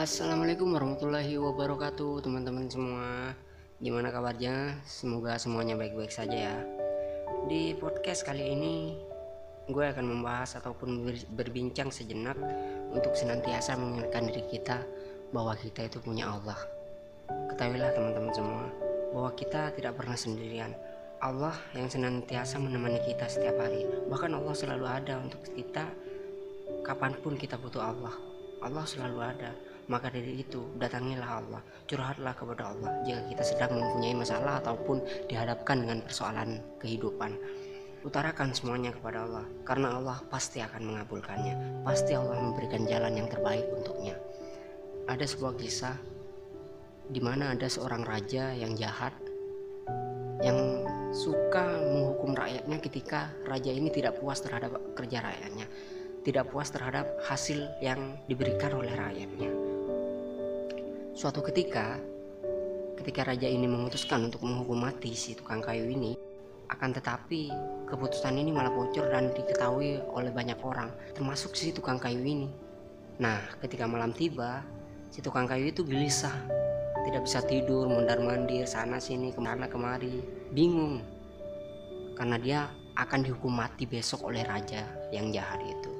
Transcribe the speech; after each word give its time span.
Assalamualaikum 0.00 0.72
warahmatullahi 0.72 1.36
wabarakatuh 1.36 2.24
teman-teman 2.24 2.64
semua. 2.72 3.36
Gimana 3.84 4.08
kabarnya? 4.08 4.80
Semoga 4.88 5.36
semuanya 5.36 5.76
baik-baik 5.76 6.08
saja 6.08 6.56
ya. 6.56 6.56
Di 7.44 7.76
podcast 7.76 8.24
kali 8.24 8.48
ini 8.48 8.96
Gue 9.68 9.92
akan 9.92 10.08
membahas 10.08 10.56
ataupun 10.56 11.04
berbincang 11.36 11.92
sejenak 11.92 12.32
Untuk 12.96 13.12
senantiasa 13.12 13.76
mengingatkan 13.76 14.24
diri 14.32 14.40
kita 14.48 14.80
Bahwa 15.36 15.52
kita 15.52 15.84
itu 15.84 16.00
punya 16.00 16.32
Allah. 16.32 16.56
Ketahuilah 17.52 17.92
teman-teman 17.92 18.32
semua 18.32 18.72
Bahwa 19.12 19.36
kita 19.36 19.68
tidak 19.76 20.00
pernah 20.00 20.16
sendirian. 20.16 20.72
Allah 21.20 21.52
yang 21.76 21.92
senantiasa 21.92 22.56
menemani 22.56 23.04
kita 23.04 23.28
setiap 23.28 23.60
hari. 23.60 23.84
Bahkan 24.08 24.32
Allah 24.32 24.56
selalu 24.56 24.86
ada 24.88 25.20
untuk 25.20 25.44
kita 25.44 25.92
Kapan 26.88 27.12
pun 27.20 27.36
kita 27.36 27.60
butuh 27.60 27.84
Allah. 27.84 28.16
Allah 28.64 28.84
selalu 28.88 29.20
ada 29.20 29.52
maka 29.90 30.06
dari 30.06 30.38
itu, 30.38 30.70
datangilah 30.78 31.42
Allah, 31.42 31.62
curhatlah 31.90 32.30
kepada 32.38 32.70
Allah 32.70 33.02
jika 33.02 33.26
kita 33.26 33.42
sedang 33.42 33.74
mempunyai 33.74 34.14
masalah 34.14 34.62
ataupun 34.62 35.02
dihadapkan 35.26 35.82
dengan 35.82 35.98
persoalan 36.06 36.62
kehidupan. 36.78 37.34
Utarakan 38.06 38.54
semuanya 38.54 38.94
kepada 38.94 39.26
Allah, 39.26 39.44
karena 39.66 39.98
Allah 39.98 40.22
pasti 40.30 40.62
akan 40.62 40.94
mengabulkannya. 40.94 41.84
Pasti 41.84 42.14
Allah 42.14 42.38
memberikan 42.38 42.86
jalan 42.86 43.18
yang 43.18 43.28
terbaik 43.28 43.66
untuknya. 43.74 44.14
Ada 45.10 45.26
sebuah 45.26 45.58
kisah 45.58 45.98
di 47.10 47.18
mana 47.18 47.52
ada 47.58 47.66
seorang 47.66 48.06
raja 48.06 48.54
yang 48.54 48.78
jahat 48.78 49.12
yang 50.40 50.86
suka 51.10 51.82
menghukum 51.82 52.32
rakyatnya 52.32 52.78
ketika 52.80 53.34
raja 53.44 53.74
ini 53.74 53.90
tidak 53.92 54.16
puas 54.22 54.40
terhadap 54.40 54.78
kerja 54.94 55.20
rakyatnya, 55.20 55.66
tidak 56.24 56.48
puas 56.48 56.70
terhadap 56.72 57.10
hasil 57.26 57.68
yang 57.84 58.16
diberikan 58.30 58.72
oleh 58.72 58.94
rakyatnya. 58.96 59.69
Suatu 61.20 61.44
ketika, 61.44 62.00
ketika 62.96 63.28
raja 63.28 63.44
ini 63.44 63.68
memutuskan 63.68 64.24
untuk 64.24 64.40
menghukum 64.40 64.88
mati 64.88 65.12
si 65.12 65.36
tukang 65.36 65.60
kayu 65.60 65.84
ini, 65.84 66.16
akan 66.72 66.96
tetapi 66.96 67.52
keputusan 67.84 68.40
ini 68.40 68.48
malah 68.48 68.72
bocor 68.72 69.04
dan 69.12 69.28
diketahui 69.36 70.00
oleh 70.16 70.32
banyak 70.32 70.56
orang, 70.64 70.88
termasuk 71.12 71.52
si 71.52 71.76
tukang 71.76 72.00
kayu 72.00 72.24
ini. 72.24 72.48
Nah, 73.20 73.36
ketika 73.60 73.84
malam 73.84 74.16
tiba, 74.16 74.64
si 75.12 75.20
tukang 75.20 75.44
kayu 75.44 75.68
itu 75.68 75.84
gelisah, 75.84 76.32
tidak 77.04 77.28
bisa 77.28 77.44
tidur, 77.44 77.84
mondar-mandir 77.84 78.64
sana 78.64 78.96
sini 78.96 79.28
ke 79.28 79.44
mana 79.44 79.68
kemari, 79.68 80.24
bingung 80.56 81.04
karena 82.16 82.40
dia 82.40 82.60
akan 82.96 83.28
dihukum 83.28 83.60
mati 83.60 83.84
besok 83.84 84.24
oleh 84.24 84.40
raja 84.48 84.88
yang 85.12 85.28
jahat 85.28 85.60
itu. 85.68 85.92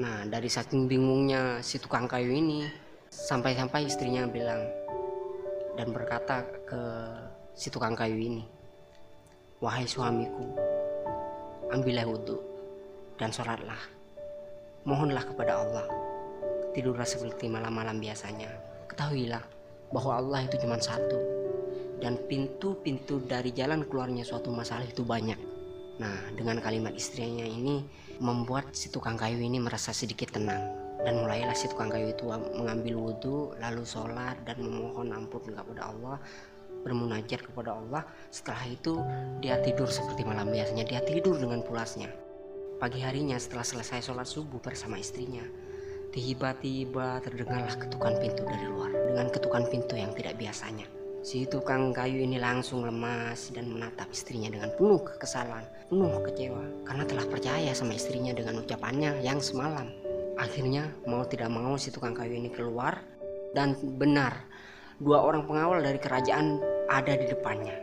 Nah, 0.00 0.24
dari 0.24 0.48
saking 0.48 0.88
bingungnya 0.88 1.60
si 1.60 1.76
tukang 1.76 2.08
kayu 2.08 2.32
ini, 2.32 2.64
Sampai-sampai 3.12 3.84
istrinya 3.84 4.24
bilang 4.24 4.64
dan 5.76 5.92
berkata 5.92 6.48
ke 6.64 6.80
si 7.52 7.68
tukang 7.68 7.92
kayu 7.92 8.16
ini, 8.16 8.40
Wahai 9.60 9.84
suamiku, 9.84 10.48
ambillah 11.68 12.08
wudhu 12.08 12.40
dan 13.20 13.28
sholatlah. 13.28 13.76
Mohonlah 14.88 15.28
kepada 15.28 15.60
Allah. 15.60 15.84
Tidurlah 16.72 17.04
seperti 17.04 17.52
malam-malam 17.52 18.00
biasanya. 18.00 18.48
Ketahuilah 18.88 19.44
bahwa 19.92 20.16
Allah 20.16 20.48
itu 20.48 20.56
cuma 20.64 20.80
satu. 20.80 21.20
Dan 22.00 22.16
pintu-pintu 22.16 23.20
dari 23.28 23.52
jalan 23.52 23.84
keluarnya 23.92 24.24
suatu 24.24 24.48
masalah 24.48 24.88
itu 24.88 25.04
banyak. 25.04 25.36
Nah, 26.00 26.32
dengan 26.32 26.64
kalimat 26.64 26.96
istrinya 26.96 27.44
ini 27.44 27.84
membuat 28.24 28.72
si 28.72 28.88
tukang 28.88 29.20
kayu 29.20 29.36
ini 29.36 29.60
merasa 29.60 29.92
sedikit 29.92 30.32
tenang 30.32 30.91
dan 31.02 31.18
mulailah 31.18 31.54
si 31.54 31.66
tukang 31.66 31.90
kayu 31.90 32.14
itu 32.14 32.30
mengambil 32.30 33.10
wudhu 33.10 33.54
lalu 33.58 33.82
sholat 33.82 34.38
dan 34.46 34.62
memohon 34.62 35.10
ampun 35.10 35.42
kepada 35.42 35.90
Allah 35.90 36.16
bermunajat 36.82 37.46
kepada 37.46 37.78
Allah. 37.78 38.02
Setelah 38.34 38.64
itu 38.66 38.94
dia 39.38 39.58
tidur 39.62 39.86
seperti 39.86 40.26
malam 40.26 40.50
biasanya. 40.50 40.84
Dia 40.86 41.00
tidur 41.06 41.38
dengan 41.38 41.62
pulasnya. 41.62 42.10
Pagi 42.82 42.98
harinya 42.98 43.38
setelah 43.38 43.62
selesai 43.62 44.10
sholat 44.10 44.26
subuh 44.26 44.58
bersama 44.58 44.98
istrinya 44.98 45.46
tiba-tiba 46.12 47.24
terdengarlah 47.24 47.72
ketukan 47.72 48.20
pintu 48.20 48.42
dari 48.44 48.66
luar. 48.68 48.90
Dengan 48.92 49.26
ketukan 49.32 49.64
pintu 49.70 49.94
yang 49.96 50.12
tidak 50.12 50.36
biasanya. 50.36 50.84
Si 51.22 51.46
tukang 51.46 51.94
kayu 51.94 52.18
ini 52.26 52.42
langsung 52.42 52.82
lemas 52.82 53.54
dan 53.54 53.70
menatap 53.70 54.10
istrinya 54.10 54.50
dengan 54.50 54.74
penuh 54.74 54.98
kekesalan 55.06 55.62
penuh 55.86 56.18
kecewa. 56.26 56.64
Karena 56.82 57.04
telah 57.06 57.26
percaya 57.30 57.70
sama 57.72 57.94
istrinya 57.94 58.34
dengan 58.34 58.58
ucapannya 58.58 59.22
yang 59.22 59.38
semalam 59.38 60.01
Akhirnya 60.42 60.90
mau 61.06 61.22
tidak 61.22 61.54
mau 61.54 61.78
si 61.78 61.94
tukang 61.94 62.18
kayu 62.18 62.34
ini 62.34 62.50
keluar 62.50 62.98
dan 63.54 63.78
benar 63.94 64.42
dua 64.98 65.22
orang 65.22 65.46
pengawal 65.46 65.78
dari 65.78 66.02
kerajaan 66.02 66.58
ada 66.90 67.14
di 67.14 67.30
depannya. 67.30 67.78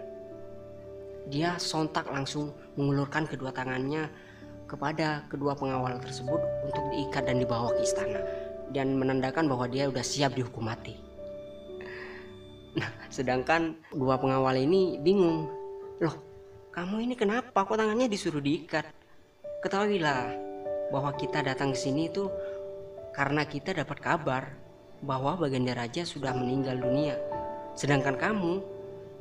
Dia 1.32 1.56
sontak 1.56 2.12
langsung 2.12 2.52
mengulurkan 2.76 3.32
kedua 3.32 3.56
tangannya 3.56 4.12
kepada 4.68 5.24
kedua 5.32 5.56
pengawal 5.56 6.04
tersebut 6.04 6.44
untuk 6.68 6.84
diikat 6.92 7.32
dan 7.32 7.40
dibawa 7.40 7.72
ke 7.80 7.88
istana 7.88 8.20
dan 8.76 9.00
menandakan 9.00 9.48
bahwa 9.48 9.72
dia 9.72 9.88
sudah 9.88 10.04
siap 10.04 10.36
dihukum 10.36 10.68
mati. 10.68 11.00
Nah, 12.76 12.92
sedangkan 13.08 13.80
dua 13.96 14.20
pengawal 14.20 14.60
ini 14.60 15.00
bingung. 15.00 15.48
Loh, 16.04 16.16
kamu 16.76 17.08
ini 17.08 17.16
kenapa 17.16 17.64
kok 17.64 17.80
tangannya 17.80 18.12
disuruh 18.12 18.44
diikat? 18.44 18.86
Ketahuilah, 19.66 20.50
bahwa 20.90 21.14
kita 21.16 21.46
datang 21.46 21.72
ke 21.74 21.80
sini 21.80 22.10
itu 22.10 22.28
karena 23.20 23.44
kita 23.44 23.76
dapat 23.76 24.00
kabar 24.00 24.56
bahwa 25.04 25.36
Baginda 25.36 25.76
Raja 25.76 26.08
sudah 26.08 26.32
meninggal 26.32 26.80
dunia. 26.80 27.20
Sedangkan 27.76 28.16
kamu 28.16 28.64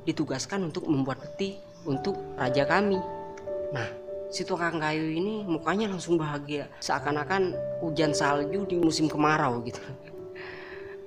ditugaskan 0.07 0.71
untuk 0.71 0.87
membuat 0.87 1.19
peti 1.19 1.59
untuk 1.83 2.15
raja 2.39 2.63
kami. 2.63 2.95
Nah, 3.75 3.91
si 4.31 4.47
tukang 4.47 4.79
kayu 4.79 5.03
ini 5.03 5.43
mukanya 5.43 5.91
langsung 5.91 6.15
bahagia, 6.15 6.71
seakan-akan 6.79 7.59
hujan 7.83 8.15
salju 8.15 8.71
di 8.71 8.79
musim 8.79 9.11
kemarau 9.11 9.67
gitu. 9.67 9.83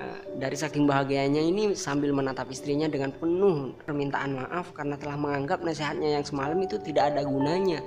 Eh, 0.02 0.42
dari 0.42 0.58
saking 0.58 0.90
bahagianya 0.90 1.46
ini 1.46 1.78
sambil 1.78 2.10
menatap 2.10 2.50
istrinya 2.50 2.90
dengan 2.90 3.14
penuh 3.14 3.78
permintaan 3.86 4.34
maaf 4.34 4.74
karena 4.74 4.98
telah 4.98 5.14
menganggap 5.14 5.62
nasihatnya 5.62 6.18
yang 6.18 6.26
semalam 6.26 6.58
itu 6.58 6.82
tidak 6.82 7.14
ada 7.14 7.22
gunanya 7.22 7.86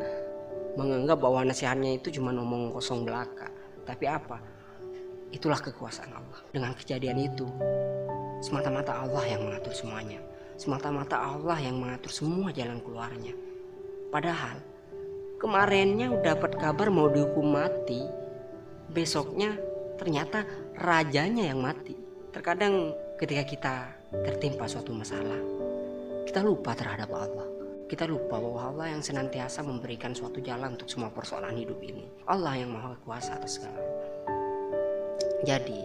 menganggap 0.78 1.18
bahwa 1.18 1.42
nasihatnya 1.42 1.98
itu 1.98 2.14
cuma 2.14 2.30
ngomong 2.30 2.70
kosong 2.70 3.02
belaka. 3.02 3.50
Tapi 3.82 4.06
apa? 4.06 4.53
Itulah 5.34 5.58
kekuasaan 5.58 6.14
Allah. 6.14 6.40
Dengan 6.54 6.78
kejadian 6.78 7.18
itu, 7.18 7.42
semata-mata 8.38 9.02
Allah 9.02 9.26
yang 9.26 9.42
mengatur 9.42 9.74
semuanya. 9.74 10.22
Semata-mata 10.54 11.18
Allah 11.18 11.58
yang 11.58 11.82
mengatur 11.82 12.14
semua 12.14 12.54
jalan 12.54 12.78
keluarnya. 12.78 13.34
Padahal 14.14 14.62
kemarinnya 15.42 16.14
udah 16.14 16.38
dapat 16.38 16.54
kabar 16.54 16.86
mau 16.94 17.10
dihukum 17.10 17.50
mati, 17.50 18.06
besoknya 18.94 19.58
ternyata 19.98 20.46
rajanya 20.78 21.50
yang 21.50 21.58
mati. 21.58 21.98
Terkadang 22.30 22.94
ketika 23.18 23.42
kita 23.42 23.74
tertimpa 24.22 24.70
suatu 24.70 24.94
masalah, 24.94 25.42
kita 26.22 26.46
lupa 26.46 26.78
terhadap 26.78 27.10
Allah 27.10 27.54
kita 27.84 28.08
lupa 28.08 28.40
bahwa 28.40 28.72
Allah 28.74 28.96
yang 28.96 29.04
senantiasa 29.04 29.60
memberikan 29.60 30.16
suatu 30.16 30.40
jalan 30.40 30.74
untuk 30.74 30.88
semua 30.88 31.12
persoalan 31.12 31.52
hidup 31.52 31.76
ini. 31.84 32.08
Allah 32.24 32.56
yang 32.56 32.72
maha 32.72 32.96
kuasa 33.04 33.36
atas 33.36 33.60
segala. 33.60 33.76
Jadi, 35.44 35.80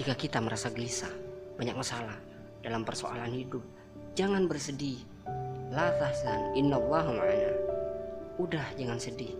jika 0.00 0.16
kita 0.16 0.40
merasa 0.40 0.72
gelisah, 0.72 1.12
banyak 1.60 1.76
masalah 1.76 2.16
dalam 2.64 2.82
persoalan 2.82 3.30
hidup, 3.30 3.60
jangan 4.16 4.48
bersedih. 4.48 4.98
La 5.68 5.92
tahzan, 6.00 6.56
innallaha 6.56 7.12
ma'ana. 7.12 7.52
Udah, 8.40 8.64
jangan 8.74 8.96
sedih. 8.96 9.36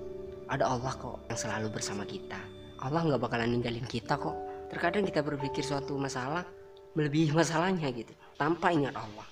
Ada 0.46 0.68
Allah 0.68 0.92
kok 0.94 1.24
yang 1.32 1.38
selalu 1.40 1.72
bersama 1.72 2.04
kita. 2.04 2.38
Allah 2.84 3.00
nggak 3.08 3.20
bakalan 3.24 3.56
ninggalin 3.56 3.88
kita 3.88 4.20
kok. 4.20 4.36
Terkadang 4.68 5.08
kita 5.08 5.24
berpikir 5.24 5.64
suatu 5.64 5.96
masalah 5.96 6.44
melebihi 6.92 7.32
masalahnya 7.32 7.88
gitu, 7.90 8.12
tanpa 8.36 8.70
ingat 8.70 8.92
Allah 8.94 9.26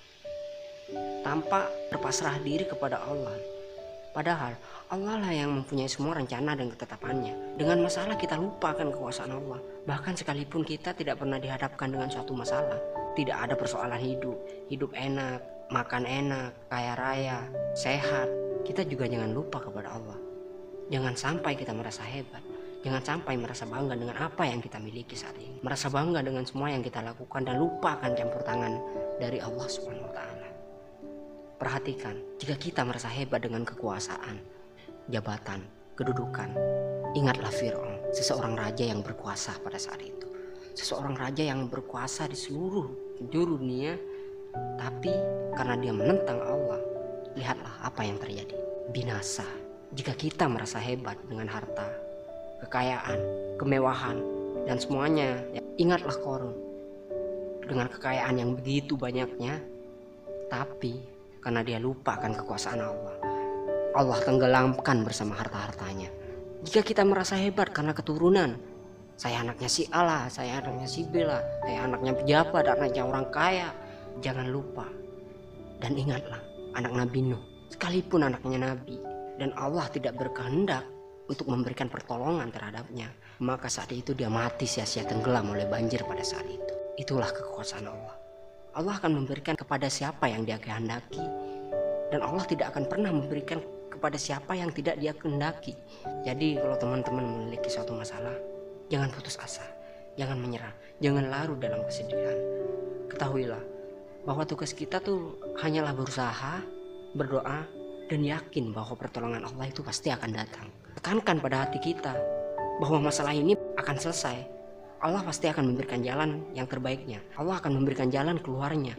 tanpa 1.23 1.71
berpasrah 1.89 2.37
diri 2.43 2.67
kepada 2.67 2.99
Allah. 3.07 3.33
Padahal 4.13 4.53
Allah 4.93 5.17
lah 5.17 5.33
yang 5.33 5.49
mempunyai 5.49 5.89
semua 5.89 6.13
rencana 6.13 6.53
dan 6.53 6.69
ketetapannya. 6.69 7.57
Dengan 7.57 7.81
masalah 7.81 8.13
kita 8.13 8.37
lupakan 8.37 8.93
kekuasaan 8.93 9.33
Allah. 9.33 9.57
Bahkan 9.89 10.13
sekalipun 10.13 10.61
kita 10.61 10.93
tidak 10.93 11.17
pernah 11.17 11.41
dihadapkan 11.41 11.89
dengan 11.89 12.13
suatu 12.13 12.37
masalah. 12.37 12.77
Tidak 13.17 13.33
ada 13.33 13.57
persoalan 13.57 13.97
hidup. 13.97 14.37
Hidup 14.69 14.93
enak, 14.93 15.41
makan 15.73 16.05
enak, 16.05 16.53
kaya 16.69 16.93
raya, 16.93 17.39
sehat. 17.73 18.29
Kita 18.61 18.85
juga 18.85 19.09
jangan 19.09 19.33
lupa 19.33 19.57
kepada 19.57 19.97
Allah. 19.97 20.17
Jangan 20.93 21.17
sampai 21.17 21.57
kita 21.57 21.73
merasa 21.73 22.05
hebat. 22.05 22.45
Jangan 22.85 23.01
sampai 23.01 23.33
merasa 23.39 23.65
bangga 23.65 23.97
dengan 23.97 24.19
apa 24.19 24.43
yang 24.45 24.61
kita 24.61 24.77
miliki 24.77 25.17
saat 25.17 25.33
ini. 25.41 25.57
Merasa 25.65 25.89
bangga 25.89 26.21
dengan 26.21 26.45
semua 26.45 26.69
yang 26.69 26.85
kita 26.85 27.01
lakukan 27.01 27.41
dan 27.47 27.57
lupakan 27.57 28.11
campur 28.13 28.45
tangan 28.45 28.77
dari 29.17 29.41
Allah 29.41 29.67
taala. 30.13 30.42
Perhatikan, 31.63 32.19
jika 32.43 32.59
kita 32.59 32.83
merasa 32.83 33.07
hebat 33.07 33.39
dengan 33.39 33.63
kekuasaan, 33.63 34.35
jabatan, 35.07 35.63
kedudukan, 35.95 36.51
ingatlah 37.15 37.47
Fir'aun, 37.55 38.03
seseorang 38.11 38.59
raja 38.59 38.83
yang 38.83 38.99
berkuasa 38.99 39.55
pada 39.63 39.79
saat 39.79 40.03
itu. 40.03 40.27
seseorang 40.73 41.13
raja 41.13 41.45
yang 41.45 41.69
berkuasa 41.69 42.25
di 42.25 42.33
seluruh 42.33 42.89
penjuru 43.21 43.61
dunia 43.61 43.93
tapi 44.81 45.13
karena 45.53 45.77
dia 45.77 45.93
menentang 45.93 46.41
Allah 46.41 46.81
lihatlah 47.37 47.73
apa 47.85 48.01
yang 48.01 48.17
terjadi 48.17 48.57
binasa 48.89 49.45
jika 49.93 50.17
kita 50.17 50.49
merasa 50.49 50.81
hebat 50.81 51.17
dengan 51.29 51.45
harta 51.45 51.93
kekayaan 52.65 53.21
kemewahan 53.61 54.17
dan 54.65 54.81
semuanya 54.81 55.37
ya, 55.53 55.61
ingatlah 55.77 56.17
korun 56.25 56.57
dengan 57.69 57.85
kekayaan 57.93 58.41
yang 58.41 58.57
begitu 58.57 58.97
banyaknya 58.97 59.61
tapi 60.49 61.12
karena 61.43 61.61
dia 61.61 61.77
lupa 61.77 62.15
akan 62.15 62.31
kekuasaan 62.39 62.81
Allah 62.81 63.15
Allah 63.93 64.19
tenggelamkan 64.23 65.03
bersama 65.03 65.35
harta-hartanya 65.35 66.09
jika 66.63 66.81
kita 66.81 67.03
merasa 67.03 67.35
hebat 67.35 67.69
karena 67.75 67.91
keturunan 67.91 68.55
saya 69.13 69.45
anaknya 69.45 69.69
si 69.69 69.85
Allah, 69.93 70.25
saya 70.25 70.57
anaknya 70.57 70.89
si 70.89 71.05
Bella, 71.05 71.37
saya 71.61 71.85
anaknya 71.85 72.17
pejabat, 72.17 72.65
anaknya 72.65 73.05
orang 73.05 73.29
kaya. 73.29 73.69
Jangan 74.25 74.49
lupa 74.49 74.89
dan 75.81 75.93
ingatlah 75.97 76.41
anak 76.77 76.93
Nabi 76.93 77.33
Nuh, 77.33 77.41
sekalipun 77.69 78.25
anaknya 78.25 78.73
Nabi 78.73 78.97
dan 79.41 79.53
Allah 79.57 79.89
tidak 79.89 80.17
berkehendak 80.17 80.85
untuk 81.25 81.49
memberikan 81.49 81.89
pertolongan 81.89 82.51
terhadapnya, 82.53 83.09
maka 83.41 83.67
saat 83.67 83.89
itu 83.91 84.13
dia 84.13 84.29
mati 84.29 84.69
sia-sia 84.69 85.03
tenggelam 85.03 85.49
oleh 85.49 85.65
banjir 85.65 86.05
pada 86.05 86.21
saat 86.21 86.45
itu. 86.45 86.73
Itulah 86.99 87.29
kekuasaan 87.33 87.89
Allah. 87.89 88.22
Allah 88.73 88.97
akan 88.97 89.21
memberikan 89.23 89.53
kepada 89.53 89.85
siapa 89.89 90.29
yang 90.29 90.45
dia 90.45 90.57
kehendaki 90.57 91.21
dan 92.09 92.19
Allah 92.21 92.45
tidak 92.45 92.73
akan 92.73 92.89
pernah 92.89 93.09
memberikan 93.13 93.61
kepada 93.89 94.17
siapa 94.17 94.57
yang 94.57 94.73
tidak 94.73 94.97
dia 94.97 95.13
kehendaki. 95.13 95.77
Jadi 96.25 96.57
kalau 96.57 96.77
teman-teman 96.77 97.25
memiliki 97.25 97.69
suatu 97.69 97.93
masalah, 97.93 98.33
Jangan 98.93 99.09
putus 99.09 99.41
asa, 99.41 99.65
jangan 100.19 100.37
menyerah, 100.37 100.69
jangan 100.99 101.25
larut 101.31 101.57
dalam 101.57 101.81
kesedihan. 101.87 102.37
Ketahuilah 103.09 103.63
bahwa 104.21 104.45
tugas 104.45 104.69
kita 104.75 105.01
tuh 105.01 105.39
hanyalah 105.65 105.97
berusaha, 105.97 106.61
berdoa, 107.17 107.65
dan 108.11 108.21
yakin 108.21 108.69
bahwa 108.69 108.93
pertolongan 108.93 109.49
Allah 109.49 109.65
itu 109.65 109.81
pasti 109.81 110.13
akan 110.13 110.31
datang. 110.35 110.69
Tekankan 110.99 111.41
pada 111.41 111.65
hati 111.65 111.81
kita 111.81 112.13
bahwa 112.77 113.09
masalah 113.09 113.33
ini 113.33 113.57
akan 113.79 113.95
selesai. 113.97 114.45
Allah 115.03 115.19
pasti 115.19 115.51
akan 115.51 115.75
memberikan 115.75 115.99
jalan 115.99 116.47
yang 116.55 116.63
terbaiknya. 116.63 117.19
Allah 117.35 117.59
akan 117.59 117.75
memberikan 117.75 118.07
jalan 118.07 118.39
keluarnya. 118.39 118.95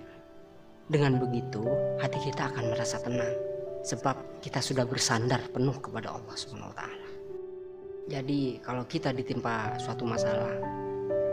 Dengan 0.84 1.16
begitu, 1.16 1.64
hati 1.96 2.20
kita 2.20 2.52
akan 2.52 2.76
merasa 2.76 3.00
tenang 3.00 3.32
sebab 3.80 4.40
kita 4.44 4.60
sudah 4.60 4.84
bersandar 4.84 5.40
penuh 5.48 5.72
kepada 5.80 6.12
Allah 6.12 6.36
Subhanahu 6.36 6.72
wa 6.72 6.76
taala. 6.76 7.08
Jadi 8.04 8.60
kalau 8.60 8.84
kita 8.84 9.16
ditimpa 9.16 9.80
suatu 9.80 10.04
masalah, 10.04 10.52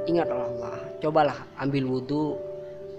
ingatlah 0.08 0.48
Allah. 0.48 0.76
Cobalah 1.04 1.36
ambil 1.60 1.92
wudhu, 1.92 2.40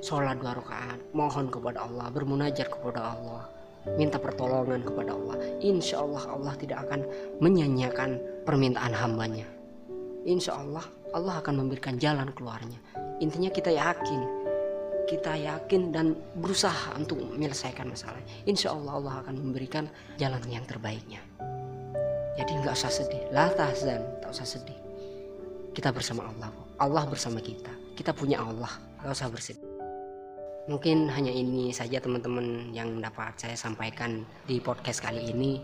sholat 0.05 0.37
dua 0.45 0.61
rakaat, 0.61 1.01
mohon 1.17 1.49
kepada 1.49 1.89
Allah, 1.89 2.13
bermunajat 2.13 2.69
kepada 2.69 3.17
Allah, 3.17 3.49
minta 3.97 4.21
pertolongan 4.21 4.85
kepada 4.85 5.17
Allah. 5.17 5.41
Insya 5.65 6.05
Allah 6.05 6.37
Allah 6.37 6.53
tidak 6.61 6.85
akan 6.85 7.01
menyanyiakan 7.41 8.21
permintaan 8.45 8.93
hambanya. 8.93 9.49
Insya 10.29 10.61
Allah 10.61 10.85
Allah 11.13 11.45
akan 11.45 11.55
memberikan 11.65 12.01
jalan 12.01 12.33
keluarnya. 12.33 12.81
Intinya 13.21 13.53
kita 13.53 13.69
yakin, 13.69 14.21
kita 15.05 15.37
yakin 15.37 15.93
dan 15.93 16.17
berusaha 16.41 16.97
untuk 16.97 17.21
menyelesaikan 17.37 17.85
masalah. 17.85 18.19
Insya 18.49 18.73
Allah 18.73 18.97
Allah 18.97 19.15
akan 19.21 19.35
memberikan 19.37 19.87
jalan 20.17 20.41
yang 20.49 20.65
terbaiknya. 20.65 21.21
Jadi 22.41 22.51
nggak 22.65 22.73
usah 22.73 22.89
sedih. 22.89 23.23
La 23.29 23.53
tahzan, 23.53 24.01
tak 24.25 24.33
usah 24.33 24.49
sedih. 24.49 24.79
Kita 25.77 25.93
bersama 25.93 26.33
Allah. 26.33 26.49
Allah 26.81 27.05
bersama 27.05 27.45
kita. 27.45 27.71
Kita 27.93 28.17
punya 28.17 28.41
Allah. 28.41 28.73
Nggak 29.05 29.13
usah 29.13 29.29
bersedih. 29.29 29.72
Mungkin 30.63 31.11
hanya 31.11 31.35
ini 31.35 31.75
saja 31.75 31.99
teman-teman 31.99 32.71
yang 32.71 33.03
dapat 33.03 33.35
saya 33.35 33.59
sampaikan 33.59 34.23
di 34.47 34.63
podcast 34.63 35.03
kali 35.03 35.35
ini. 35.35 35.59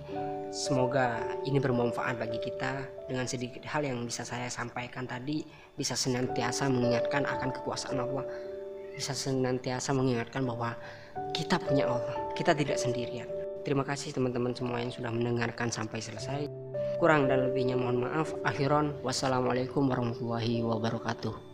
Semoga 0.51 1.23
ini 1.47 1.63
bermanfaat 1.63 2.19
bagi 2.19 2.43
kita 2.43 2.83
dengan 3.07 3.23
sedikit 3.31 3.63
hal 3.71 3.87
yang 3.87 4.03
bisa 4.03 4.27
saya 4.27 4.51
sampaikan 4.51 5.07
tadi 5.07 5.47
bisa 5.79 5.95
senantiasa 5.95 6.67
mengingatkan 6.67 7.23
akan 7.31 7.51
kekuasaan 7.55 8.03
Allah. 8.03 8.27
Bisa 8.91 9.15
senantiasa 9.15 9.95
mengingatkan 9.95 10.43
bahwa 10.43 10.75
kita 11.31 11.63
punya 11.63 11.87
Allah, 11.87 12.35
kita 12.35 12.51
tidak 12.59 12.83
sendirian. 12.83 13.31
Terima 13.63 13.87
kasih 13.87 14.11
teman-teman 14.11 14.51
semua 14.51 14.83
yang 14.83 14.91
sudah 14.91 15.15
mendengarkan 15.15 15.71
sampai 15.71 16.03
selesai. 16.03 16.51
Kurang 16.99 17.31
dan 17.31 17.47
lebihnya 17.47 17.79
mohon 17.79 18.03
maaf. 18.03 18.35
Akhiron, 18.43 18.99
wassalamualaikum 19.07 19.87
warahmatullahi 19.87 20.59
wabarakatuh. 20.67 21.48